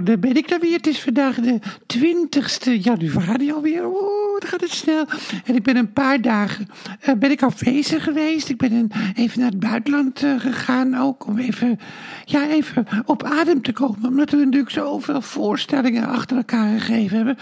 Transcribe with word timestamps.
Nou, 0.00 0.12
daar 0.12 0.30
ben 0.30 0.36
ik 0.36 0.48
dan 0.48 0.60
weer. 0.60 0.76
Het 0.76 0.86
is 0.86 1.00
vandaag 1.00 1.36
de 1.36 1.58
20ste 1.98 2.82
januari 2.82 3.52
alweer. 3.52 3.86
Oeh, 3.86 4.40
dan 4.40 4.48
gaat 4.48 4.60
het 4.60 4.70
snel. 4.70 5.04
En 5.44 5.54
ik 5.54 5.62
ben 5.62 5.76
een 5.76 5.92
paar 5.92 6.20
dagen 6.20 6.68
uh, 7.08 7.14
ben 7.14 7.30
ik 7.30 7.42
afwezig 7.42 8.04
geweest. 8.04 8.48
Ik 8.48 8.56
ben 8.56 8.90
even 9.14 9.40
naar 9.40 9.50
het 9.50 9.60
buitenland 9.60 10.22
uh, 10.22 10.40
gegaan 10.40 10.96
ook. 10.96 11.26
Om 11.26 11.38
even, 11.38 11.78
ja, 12.24 12.48
even 12.48 12.86
op 13.04 13.22
adem 13.22 13.62
te 13.62 13.72
komen. 13.72 14.08
Omdat 14.08 14.30
we 14.30 14.36
natuurlijk 14.36 14.70
zoveel 14.70 15.20
voorstellingen 15.20 16.06
achter 16.06 16.36
elkaar 16.36 16.80
gegeven 16.80 17.16
hebben 17.16 17.38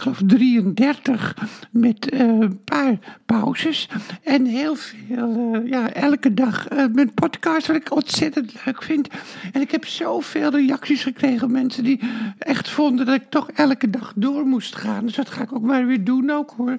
geloof 0.00 0.20
33 0.26 1.36
met 1.70 2.12
een 2.12 2.60
paar 2.64 2.98
pauzes. 3.26 3.88
En 4.22 4.44
heel 4.44 4.74
veel, 4.74 5.54
uh, 5.54 5.70
ja, 5.70 5.92
elke 5.92 6.34
dag 6.34 6.72
uh, 6.72 6.84
mijn 6.92 7.14
podcast, 7.14 7.66
wat 7.66 7.76
ik 7.76 7.94
ontzettend 7.94 8.52
leuk 8.64 8.82
vind. 8.82 9.08
En 9.52 9.60
ik 9.60 9.70
heb 9.70 9.86
zoveel 9.86 10.50
reacties 10.50 11.02
gekregen. 11.02 11.50
Mensen 11.50 11.84
die 11.84 12.00
echt 12.38 12.68
vonden 12.68 13.06
dat 13.06 13.14
ik 13.14 13.30
toch 13.30 13.50
elke 13.50 13.90
dag 13.90 14.12
door 14.16 14.46
moest 14.46 14.76
gaan. 14.76 15.04
Dus 15.04 15.14
dat 15.14 15.30
ga 15.30 15.42
ik 15.42 15.52
ook 15.52 15.62
maar 15.62 15.86
weer 15.86 16.04
doen 16.04 16.30
ook 16.30 16.54
hoor. 16.56 16.78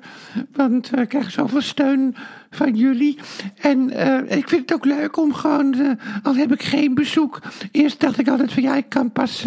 Want 0.51 0.97
ik 0.97 1.09
krijg 1.09 1.31
zoveel 1.31 1.61
steun 1.61 2.15
van 2.49 2.75
jullie. 2.75 3.17
En 3.55 3.89
ik 4.37 4.49
vind 4.49 4.61
het 4.61 4.73
ook 4.73 4.85
leuk 4.85 5.17
om 5.17 5.33
gewoon, 5.33 5.97
al 6.23 6.35
heb 6.35 6.51
ik 6.51 6.63
geen 6.63 6.93
bezoek. 6.93 7.39
Eerst 7.71 7.99
dacht 7.99 8.19
ik 8.19 8.27
altijd 8.27 8.53
van 8.53 8.63
ja, 8.63 8.75
ik 8.75 8.89
kan 8.89 9.11
pas 9.11 9.45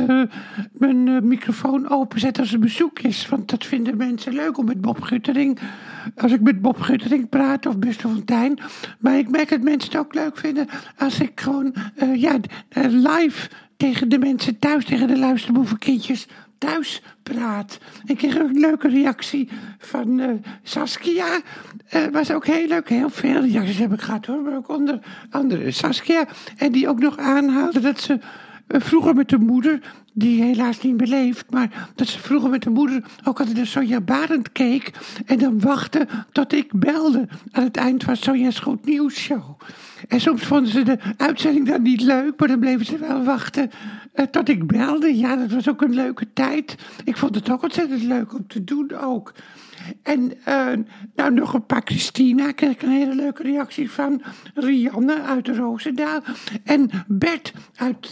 mijn 0.72 1.28
microfoon 1.28 1.90
openzetten 1.90 2.42
als 2.42 2.52
er 2.52 2.58
bezoek 2.58 2.98
is. 2.98 3.28
Want 3.28 3.50
dat 3.50 3.63
vinden 3.64 3.96
mensen 3.96 4.32
leuk 4.32 4.58
om 4.58 4.64
met 4.64 4.80
Bob 4.80 5.02
Guttering. 5.02 5.58
Als 6.16 6.32
ik 6.32 6.40
met 6.40 6.60
Bob 6.60 6.80
Guttering 6.80 7.28
praat 7.28 7.66
of 7.66 7.78
Buster 7.78 8.10
Fontijn. 8.10 8.58
Maar 8.98 9.18
ik 9.18 9.30
merk 9.30 9.48
dat 9.48 9.60
mensen 9.60 9.90
het 9.90 10.00
ook 10.00 10.14
leuk 10.14 10.38
vinden 10.38 10.68
als 10.98 11.20
ik 11.20 11.40
gewoon 11.40 11.74
uh, 12.02 12.14
ja, 12.20 12.38
uh, 12.78 12.84
live 12.86 13.48
tegen 13.76 14.08
de 14.08 14.18
mensen 14.18 14.58
thuis, 14.58 14.84
tegen 14.84 15.08
de 15.08 15.18
luisterboevenkindjes 15.18 16.26
thuis 16.58 17.02
praat. 17.22 17.78
Ik 18.04 18.16
kreeg 18.16 18.40
ook 18.40 18.48
een 18.48 18.60
leuke 18.60 18.88
reactie 18.88 19.48
van 19.78 20.18
uh, 20.18 20.30
Saskia. 20.62 21.40
Uh, 21.94 22.06
was 22.12 22.30
ook 22.30 22.46
heel 22.46 22.66
leuk. 22.66 22.88
Heel 22.88 23.10
veel 23.10 23.40
reacties 23.40 23.78
heb 23.78 23.92
ik 23.92 24.00
gehad 24.00 24.26
hoor. 24.26 24.52
Ook 24.54 24.68
onder 24.68 24.98
andere 25.30 25.70
Saskia. 25.70 26.26
En 26.56 26.72
die 26.72 26.88
ook 26.88 26.98
nog 26.98 27.18
aanhaalde 27.18 27.80
dat 27.80 28.00
ze 28.00 28.18
vroeger 28.68 29.14
met 29.14 29.28
de 29.28 29.38
moeder 29.38 29.80
die 30.16 30.42
helaas 30.42 30.80
niet 30.80 30.96
meer 30.96 31.06
leeft, 31.08 31.50
maar 31.50 31.90
dat 31.94 32.06
ze 32.06 32.18
vroeger 32.18 32.50
met 32.50 32.62
de 32.62 32.70
moeder 32.70 33.04
ook 33.24 33.38
altijd 33.38 33.56
naar 33.56 33.66
Sonja 33.66 34.00
Barend 34.00 34.52
keek 34.52 34.92
en 35.26 35.38
dan 35.38 35.60
wachtte 35.60 36.06
tot 36.32 36.52
ik 36.52 36.72
belde 36.72 37.28
aan 37.50 37.64
het 37.64 37.76
eind 37.76 38.04
van 38.04 38.16
Sonja's 38.16 38.58
Goed 38.58 38.84
Nieuws 38.84 39.14
Show. 39.14 39.60
En 40.08 40.20
soms 40.20 40.42
vonden 40.42 40.72
ze 40.72 40.82
de 40.82 40.98
uitzending 41.16 41.66
dan 41.66 41.82
niet 41.82 42.00
leuk, 42.00 42.38
maar 42.38 42.48
dan 42.48 42.58
bleven 42.58 42.86
ze 42.86 42.98
wel 42.98 43.24
wachten 43.24 43.70
uh, 44.14 44.26
tot 44.26 44.48
ik 44.48 44.66
belde. 44.66 45.16
Ja, 45.16 45.36
dat 45.36 45.50
was 45.50 45.68
ook 45.68 45.82
een 45.82 45.94
leuke 45.94 46.32
tijd. 46.32 46.74
Ik 47.04 47.16
vond 47.16 47.34
het 47.34 47.50
ook 47.50 47.62
ontzettend 47.62 48.02
leuk 48.02 48.34
om 48.34 48.46
te 48.46 48.64
doen 48.64 48.92
ook. 48.92 49.32
En 50.02 50.32
uh, 50.48 50.66
nou 51.14 51.34
nog 51.34 51.54
een 51.54 51.66
paar 51.66 51.82
Christina, 51.84 52.52
kreeg 52.52 52.70
ik 52.70 52.82
een 52.82 52.90
hele 52.90 53.14
leuke 53.14 53.42
reactie 53.42 53.90
van. 53.90 54.22
Rianne 54.54 55.22
uit 55.22 55.48
Roosendaal. 55.48 56.20
En 56.64 56.90
Bert 57.06 57.52
uit 57.74 58.06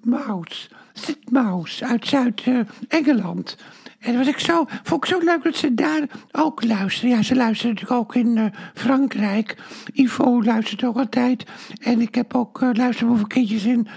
Titmouse. 0.00 0.68
Titmouse 0.92 1.86
uit 1.86 2.06
Zuid-Engeland. 2.06 3.56
En 3.98 4.12
dat 4.12 4.24
was 4.24 4.34
ik 4.34 4.38
zo, 4.38 4.64
vond 4.82 5.04
ik 5.04 5.10
zo 5.10 5.18
leuk 5.18 5.42
dat 5.42 5.56
ze 5.56 5.74
daar 5.74 6.02
ook 6.32 6.64
luisteren. 6.64 7.10
Ja, 7.10 7.22
ze 7.22 7.34
luisteren 7.34 7.74
natuurlijk 7.74 8.00
ook 8.00 8.14
in 8.14 8.36
uh, 8.36 8.44
Frankrijk. 8.74 9.56
Ivo 9.92 10.42
luistert 10.42 10.84
ook 10.84 10.96
altijd. 10.96 11.44
En 11.80 12.00
ik 12.00 12.14
heb 12.14 12.34
ook 12.34 12.60
uh, 12.60 12.70
luisterboevenkindjes 12.72 13.64
in 13.64 13.88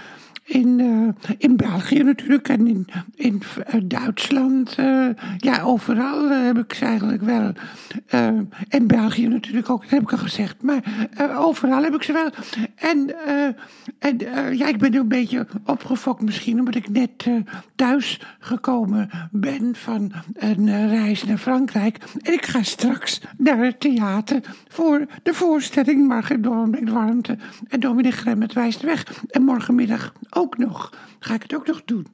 in, 0.44 0.78
uh, 0.78 1.08
in 1.38 1.56
België 1.56 2.02
natuurlijk 2.02 2.48
en 2.48 2.66
in, 2.66 2.86
in 3.14 3.42
uh, 3.74 3.80
Duitsland. 3.84 4.76
Uh, 4.78 5.08
ja, 5.36 5.62
overal 5.62 6.30
heb 6.30 6.58
ik 6.58 6.74
ze 6.74 6.84
eigenlijk 6.84 7.22
wel. 7.22 7.52
en 8.68 8.86
België 8.86 9.28
natuurlijk 9.28 9.70
ook, 9.70 9.80
dat 9.82 9.90
heb 9.90 10.02
ik 10.02 10.12
al 10.12 10.18
gezegd. 10.18 10.62
Maar 10.62 10.82
overal 11.36 11.82
heb 11.82 11.94
ik 11.94 12.02
ze 12.02 12.12
wel. 12.12 12.30
En, 12.74 13.14
en 13.98 14.18
ja, 14.56 14.66
ik 14.66 14.78
ben 14.78 14.90
nu 14.90 14.98
een 14.98 15.08
beetje 15.08 15.46
opgefokt 15.64 16.22
misschien, 16.22 16.58
omdat 16.58 16.74
ik 16.74 16.88
net 16.88 17.26
thuis 17.74 18.20
gekomen 18.38 19.10
ben 19.30 19.74
van 19.74 20.12
een 20.34 20.88
reis 20.88 21.24
naar 21.24 21.38
Frankrijk. 21.38 21.98
En 22.22 22.32
ik 22.32 22.46
ga 22.46 22.62
straks 22.62 23.20
naar 23.36 23.58
het 23.58 23.80
theater 23.80 24.40
voor 24.68 25.06
de 25.22 25.34
voorstelling 25.34 26.06
Margit 26.08 26.42
Dorn 26.42 26.90
Warmte 26.92 27.36
en 27.68 27.80
Dominique 27.80 28.18
Gremmet 28.18 28.52
wijst 28.52 28.80
weg. 28.80 29.22
En 29.30 29.42
morgenmiddag 29.42 30.12
ook 30.34 30.58
nog. 30.58 30.92
Ga 31.18 31.34
ik 31.34 31.42
het 31.42 31.54
ook 31.54 31.66
nog 31.66 31.82
doen. 31.84 32.06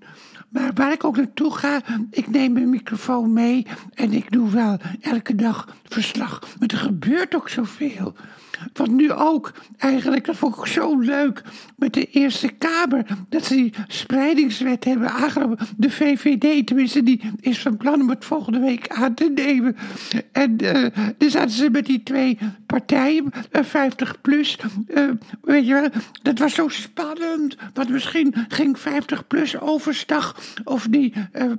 Maar 0.49 0.71
waar 0.75 0.93
ik 0.93 1.05
ook 1.05 1.17
naartoe 1.17 1.55
ga, 1.55 1.81
ik 2.11 2.29
neem 2.29 2.53
mijn 2.53 2.71
microfoon 2.71 3.33
mee 3.33 3.67
en 3.95 4.13
ik 4.13 4.33
doe 4.33 4.51
wel 4.51 4.79
elke 5.01 5.35
dag 5.35 5.69
verslag. 5.85 6.41
Maar 6.59 6.69
er 6.69 6.79
gebeurt 6.79 7.35
ook 7.35 7.49
zoveel. 7.49 8.15
Want 8.73 8.91
nu 8.91 9.13
ook, 9.13 9.53
eigenlijk, 9.77 10.25
dat 10.25 10.37
vond 10.37 10.57
ik 10.57 10.67
zo 10.67 10.99
leuk 10.99 11.43
met 11.77 11.93
de 11.93 12.05
Eerste 12.05 12.49
Kamer, 12.49 13.07
dat 13.29 13.45
ze 13.45 13.55
die 13.55 13.75
spreidingswet 13.89 14.85
hebben 14.85 15.11
aangenomen. 15.11 15.59
De 15.77 15.91
VVD, 15.91 16.67
tenminste, 16.67 17.03
die 17.03 17.21
is 17.41 17.59
van 17.59 17.77
plan 17.77 18.01
om 18.01 18.09
het 18.09 18.25
volgende 18.25 18.59
week 18.59 18.89
aan 18.89 19.15
te 19.15 19.33
nemen. 19.35 19.77
En 20.33 20.57
uh, 20.63 20.87
dan 21.19 21.31
zaten 21.31 21.51
ze 21.51 21.71
met 21.71 21.87
die 21.87 22.03
twee 22.03 22.39
partijen, 22.67 23.33
uh, 23.53 23.63
50 23.65 24.21
plus. 24.21 24.59
Uh, 24.89 25.11
weet 25.43 25.67
je 25.67 25.73
wel, 25.73 25.89
dat 26.23 26.39
was 26.39 26.55
zo 26.55 26.69
spannend. 26.69 27.57
Want 27.75 27.89
misschien 27.89 28.35
ging 28.49 28.79
50 28.79 29.27
plus 29.27 29.61
overstag, 29.61 30.37
of 30.65 30.87
die 30.91 31.13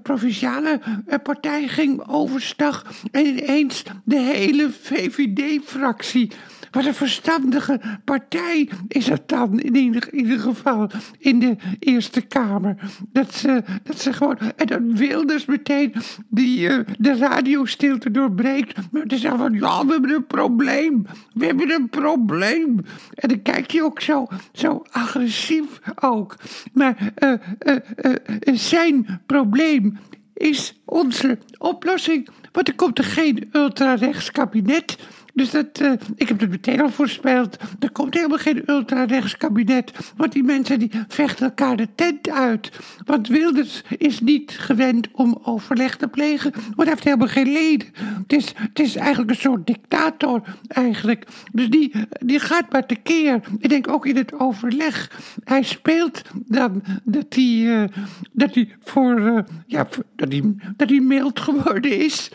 provinciale 0.03 0.79
partij 1.23 1.67
ging 1.67 2.07
overstag. 2.07 2.85
En 3.11 3.25
ineens 3.25 3.83
de 4.03 4.19
hele 4.19 4.69
VVD-fractie. 4.81 6.31
Wat 6.71 6.85
een 6.85 6.93
verstandige 6.93 7.81
partij 8.05 8.69
is 8.87 9.07
het 9.07 9.27
dan, 9.27 9.59
in 9.59 9.75
ieder, 10.11 10.39
geval, 10.39 10.89
in 11.17 11.39
de 11.39 11.55
Eerste 11.79 12.21
Kamer. 12.21 12.75
Dat 13.11 13.33
ze, 13.33 13.63
dat 13.83 13.99
ze 13.99 14.13
gewoon, 14.13 14.37
en 14.55 14.67
dan 14.67 14.95
Wilders 14.95 15.45
meteen 15.45 15.93
die 16.29 16.59
uh, 16.59 16.79
de 16.97 17.17
radiostilte 17.17 18.11
doorbreekt. 18.11 18.91
Maar 18.91 19.03
is 19.07 19.21
dan 19.21 19.37
van, 19.37 19.53
ja, 19.53 19.85
we 19.85 19.91
hebben 19.91 20.11
een 20.11 20.27
probleem. 20.27 21.05
We 21.33 21.45
hebben 21.45 21.71
een 21.71 21.89
probleem. 21.89 22.79
En 23.13 23.29
dan 23.29 23.41
kijkt 23.41 23.71
hij 23.71 23.81
ook 23.81 24.01
zo, 24.01 24.27
zo 24.51 24.83
agressief 24.91 25.79
ook. 25.95 26.35
Maar 26.73 27.13
uh, 27.19 27.33
uh, 27.63 28.15
zijn 28.53 29.21
probleem 29.25 29.97
is 30.33 30.79
onze 30.85 31.37
oplossing. 31.57 32.29
Want 32.51 32.67
er 32.67 32.75
komt 32.75 32.97
er 32.97 33.03
geen 33.03 33.49
ultra-rechts 33.51 34.31
kabinet. 34.31 34.97
Dus 35.39 35.51
dat, 35.51 35.81
uh, 35.81 35.91
ik 36.15 36.27
heb 36.27 36.39
het 36.39 36.49
meteen 36.49 36.81
al 36.81 36.89
voorspeld. 36.89 37.57
Er 37.79 37.91
komt 37.91 38.13
helemaal 38.13 38.37
geen 38.37 38.63
ultra-rechts 38.65 39.37
kabinet. 39.37 40.11
Want 40.15 40.31
die 40.31 40.43
mensen 40.43 40.79
die 40.79 40.91
vechten 41.07 41.45
elkaar 41.45 41.75
de 41.75 41.87
tent 41.95 42.29
uit. 42.29 42.71
Want 43.05 43.27
Wilders 43.27 43.83
is 43.97 44.19
niet 44.19 44.51
gewend 44.51 45.07
om 45.11 45.39
overleg 45.43 45.97
te 45.97 46.07
plegen. 46.07 46.51
Want 46.51 46.75
hij 46.75 46.87
heeft 46.87 47.03
helemaal 47.03 47.27
geen 47.27 47.51
leden. 47.51 47.87
Het 48.21 48.33
is, 48.33 48.53
het 48.55 48.79
is 48.79 48.95
eigenlijk 48.95 49.29
een 49.29 49.35
soort 49.35 49.67
dictator 49.67 50.41
eigenlijk. 50.67 51.25
Dus 51.51 51.69
die, 51.69 51.91
die 52.09 52.39
gaat 52.39 52.71
maar 52.71 52.85
tekeer. 52.85 53.41
Ik 53.59 53.69
denk 53.69 53.87
ook 53.87 54.05
in 54.05 54.17
het 54.17 54.39
overleg. 54.39 55.11
Hij 55.43 55.63
speelt 55.63 56.21
dan 56.33 56.83
dat 57.03 57.25
hij, 57.29 57.43
uh, 57.43 57.83
dat 58.31 58.55
hij 58.55 58.75
voor, 58.83 59.19
uh, 59.19 59.39
ja, 59.67 59.87
dat 60.15 60.31
hij, 60.31 60.55
dat 60.77 60.89
hij 60.89 60.99
mild 60.99 61.39
geworden 61.39 61.99
is 61.99 62.29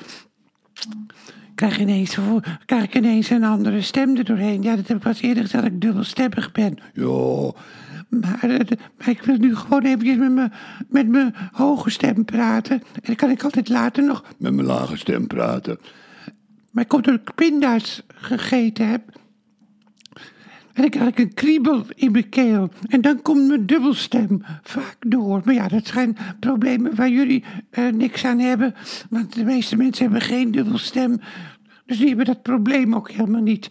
krijg, 1.54 1.78
ineens, 1.78 2.18
krijg 2.66 2.84
ik 2.84 2.94
ineens 2.94 3.30
een 3.30 3.44
andere 3.44 3.80
stem 3.80 4.16
er 4.16 4.24
doorheen. 4.24 4.62
Ja, 4.62 4.76
dat 4.76 4.88
heb 4.88 4.96
ik 4.96 5.02
pas 5.02 5.20
eerder 5.20 5.42
gezegd 5.42 5.62
dat 5.64 5.72
ik 5.72 5.80
dubbelstemmig 5.80 6.52
ben. 6.52 6.78
Ja, 6.94 7.52
maar, 8.08 8.38
maar, 8.98 9.08
ik 9.08 9.22
wil 9.22 9.36
nu 9.36 9.56
gewoon 9.56 9.82
eventjes 9.82 10.16
met 10.16 10.32
mijn, 10.32 10.52
met 10.88 11.08
mijn 11.08 11.34
hoge 11.52 11.90
stem 11.90 12.24
praten. 12.24 12.74
En 12.74 13.02
dan 13.02 13.14
kan 13.14 13.30
ik 13.30 13.42
altijd 13.42 13.68
later 13.68 14.04
nog 14.04 14.24
met 14.38 14.52
mijn 14.52 14.66
lage 14.66 14.96
stem 14.96 15.26
praten. 15.26 15.78
Maar 16.70 16.82
ik 16.82 16.88
kom 16.88 17.02
door 17.02 17.14
ik 17.14 17.34
pinda's 17.34 18.02
gegeten 18.14 18.88
heb. 18.88 19.02
En 20.74 20.82
dan 20.82 20.90
krijg 20.90 21.18
een 21.18 21.34
kriebel 21.34 21.84
in 21.94 22.12
mijn 22.12 22.28
keel. 22.28 22.70
En 22.88 23.00
dan 23.00 23.22
komt 23.22 23.48
mijn 23.48 23.66
dubbelstem 23.66 24.42
vaak 24.62 24.96
door. 25.06 25.40
Maar 25.44 25.54
ja, 25.54 25.68
dat 25.68 25.86
zijn 25.86 26.16
problemen 26.40 26.94
waar 26.94 27.10
jullie 27.10 27.44
uh, 27.78 27.92
niks 27.92 28.24
aan 28.24 28.38
hebben. 28.38 28.74
Want 29.10 29.34
de 29.34 29.44
meeste 29.44 29.76
mensen 29.76 30.02
hebben 30.04 30.22
geen 30.22 30.50
dubbelstem. 30.50 31.20
Dus 31.86 31.98
die 31.98 32.06
hebben 32.08 32.24
dat 32.26 32.42
probleem 32.42 32.94
ook 32.94 33.10
helemaal 33.10 33.42
niet. 33.42 33.68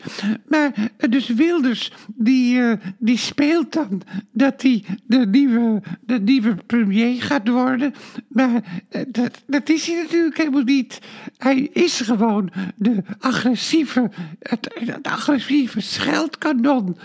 Maar 0.47 0.91
eh, 0.97 1.09
dus 1.09 1.27
Wilders, 1.27 1.91
die, 2.07 2.55
uh, 2.55 2.73
die 2.97 3.17
speelt 3.17 3.73
dan 3.73 4.01
dat 4.31 4.61
hij 4.61 4.83
de 5.05 5.25
nieuwe, 5.27 5.81
de 6.01 6.19
nieuwe 6.19 6.55
premier 6.65 7.21
gaat 7.21 7.47
worden. 7.47 7.93
Maar 8.27 8.51
uh, 8.51 9.01
dat, 9.07 9.43
dat 9.47 9.69
is 9.69 9.87
hij 9.87 10.01
natuurlijk 10.01 10.37
helemaal 10.37 10.63
niet. 10.63 10.99
Hij 11.37 11.69
is 11.73 12.01
gewoon 12.01 12.51
de 12.75 13.03
agressieve, 13.19 14.11
het, 14.39 14.75
het 14.79 15.07
agressieve 15.07 15.81
scheldkanon. 15.81 16.97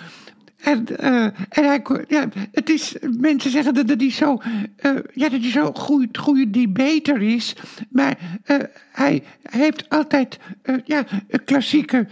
En, 0.58 0.86
uh, 1.00 1.24
en 1.24 1.64
hij, 1.64 1.82
ja, 2.08 2.28
het 2.52 2.70
is, 2.70 2.96
mensen 3.18 3.50
zeggen 3.50 3.74
dat, 3.74 3.88
dat 3.88 4.00
hij 4.00 4.10
zo, 4.10 4.40
uh, 4.82 4.92
ja, 5.14 5.28
dat 5.28 5.40
hij 5.40 5.50
zo 5.50 5.72
goed, 5.72 6.18
goede 6.18 6.50
debater 6.50 7.22
is. 7.22 7.56
Maar 7.88 8.18
uh, 8.46 8.56
hij 8.92 9.22
heeft 9.42 9.88
altijd 9.88 10.38
ja, 10.84 11.04
klassieke 11.44 12.06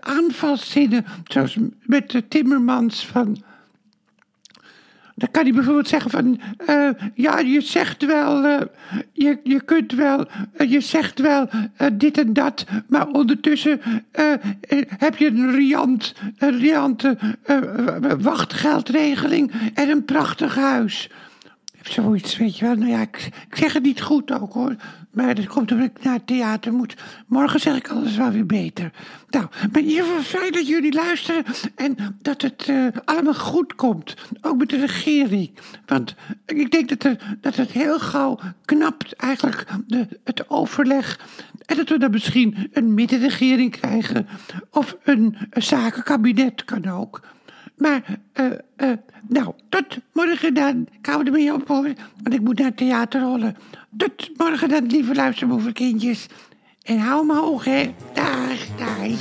aanvalszinnen. 0.00 1.04
Zoals 1.24 1.58
met 1.82 2.10
de 2.10 2.28
Timmermans 2.28 3.06
van 3.06 3.42
dan 5.22 5.30
kan 5.30 5.42
hij 5.42 5.52
bijvoorbeeld 5.52 5.88
zeggen 5.88 6.10
van, 6.10 6.40
uh, 6.68 6.88
ja, 7.14 7.38
je 7.38 7.60
zegt 7.60 8.04
wel, 8.04 8.44
uh, 8.44 8.60
je, 9.12 9.40
je 9.42 9.60
kunt 9.60 9.92
wel, 9.92 10.26
uh, 10.56 10.70
je 10.70 10.80
zegt 10.80 11.18
wel 11.18 11.48
dit 11.92 12.18
en 12.18 12.32
dat, 12.32 12.66
maar 12.88 13.06
ondertussen 13.08 13.80
heb 14.98 15.16
je 15.16 15.26
een 15.26 15.52
riant, 15.52 16.14
een 16.38 16.58
riante 16.58 17.18
wachtgeldregeling 18.18 19.52
en 19.74 19.88
een 19.88 20.04
prachtig 20.04 20.54
huis. 20.54 21.10
Zoiets, 21.82 22.36
weet 22.36 22.58
je 22.58 22.64
wel. 22.64 22.74
Nou 22.74 22.90
ja, 22.90 23.00
ik, 23.00 23.28
zeg 23.50 23.72
het 23.72 23.82
niet 23.82 24.02
goed 24.02 24.32
ook 24.32 24.52
hoor. 24.52 24.76
Maar 25.10 25.34
dat 25.34 25.46
komt 25.46 25.72
omdat 25.72 25.86
ik 25.86 26.02
naar 26.02 26.14
het 26.14 26.26
theater 26.26 26.72
moet. 26.72 26.94
Morgen 27.26 27.60
zeg 27.60 27.76
ik 27.76 27.88
alles 27.88 28.16
wel 28.16 28.30
weer 28.30 28.46
beter. 28.46 28.90
Nou, 29.28 29.46
maar 29.72 29.80
in 29.80 29.88
ieder 29.88 30.04
geval 30.04 30.22
fijn 30.22 30.52
dat 30.52 30.66
jullie 30.66 30.94
luisteren. 30.94 31.44
En 31.74 31.96
dat 32.22 32.42
het 32.42 32.66
uh, 32.68 32.88
allemaal 33.04 33.34
goed 33.34 33.74
komt. 33.74 34.14
Ook 34.40 34.56
met 34.58 34.68
de 34.68 34.78
regering. 34.78 35.50
Want 35.86 36.14
ik 36.46 36.70
denk 36.70 36.88
dat, 36.88 37.04
er, 37.04 37.36
dat 37.40 37.56
het 37.56 37.70
heel 37.70 37.98
gauw 37.98 38.38
knapt 38.64 39.12
eigenlijk 39.12 39.66
de, 39.86 40.08
het 40.24 40.50
overleg. 40.50 41.18
En 41.66 41.76
dat 41.76 41.88
we 41.88 41.98
dan 41.98 42.10
misschien 42.10 42.70
een 42.72 42.94
middenregering 42.94 43.70
krijgen. 43.70 44.28
Of 44.70 44.96
een, 45.04 45.36
zakenkabinet 45.50 46.64
kan 46.64 46.86
ook. 46.86 47.20
Maar, 47.76 48.02
uh, 48.40 48.46
uh, 48.76 48.92
morgen 50.42 50.54
dan. 50.54 50.86
Ik 50.98 51.06
hou 51.06 51.26
ermee 51.26 51.52
op 51.52 51.66
want 52.22 52.34
ik 52.34 52.40
moet 52.40 52.58
naar 52.58 52.66
het 52.66 52.76
theater 52.76 53.20
rollen. 53.20 53.56
Tot 53.96 54.30
morgen 54.36 54.68
dan, 54.68 54.86
lieve 54.86 55.14
luisterboevenkindjes. 55.14 56.26
En 56.82 56.98
hou 56.98 57.26
me 57.26 57.34
hoog, 57.34 57.64
hè. 57.64 57.94
Dag, 58.14 58.66
dag, 58.76 59.18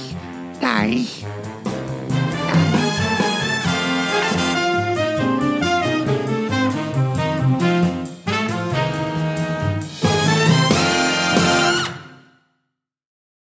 dag. 0.60 1.41